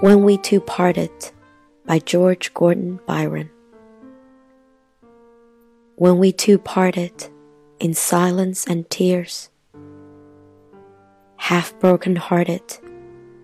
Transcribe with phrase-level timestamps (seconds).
[0.00, 1.10] When We Two Parted
[1.84, 3.50] by George Gordon Byron.
[5.96, 7.28] When we two parted
[7.80, 9.50] in silence and tears,
[11.36, 12.62] half broken hearted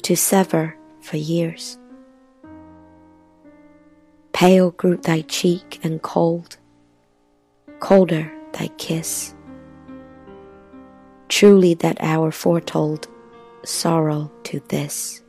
[0.05, 1.79] to sever for years.
[4.33, 6.57] Pale grew thy cheek and cold,
[7.81, 9.35] colder thy kiss.
[11.29, 13.09] Truly that hour foretold
[13.63, 15.23] sorrow to this.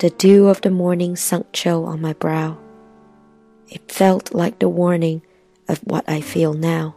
[0.00, 2.56] The dew of the morning sunk chill on my brow.
[3.68, 5.20] It felt like the warning
[5.68, 6.96] of what I feel now.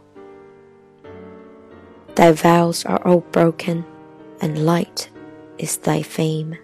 [2.14, 3.84] Thy vows are all broken,
[4.40, 5.10] and light
[5.58, 6.56] is thy fame.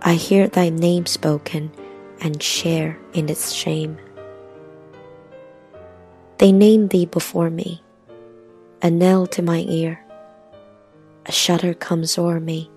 [0.00, 1.72] I hear thy name spoken
[2.22, 3.98] and share in its shame.
[6.38, 7.82] They name thee before me,
[8.80, 10.00] a knell to my ear.
[11.26, 12.70] A shudder comes o'er me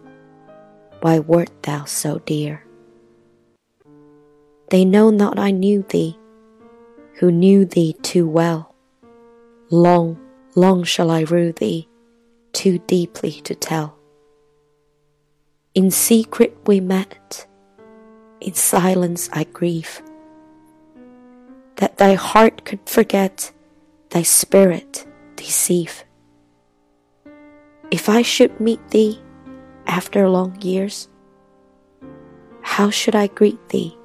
[1.01, 2.65] why wert thou so dear?
[4.69, 6.17] They know not I knew thee,
[7.15, 8.75] who knew thee too well.
[9.71, 10.19] Long,
[10.55, 11.87] long shall I rue thee,
[12.53, 13.95] too deeply to tell.
[15.73, 17.47] In secret we met,
[18.41, 20.01] in silence I grieve,
[21.77, 23.51] that thy heart could forget,
[24.09, 26.03] thy spirit deceive.
[27.91, 29.21] If I should meet thee,
[29.89, 31.09] after long years?
[32.61, 33.97] How should I greet thee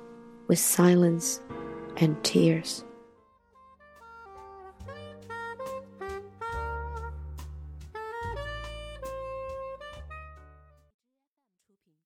[0.48, 1.42] with silence
[1.98, 2.84] and tears?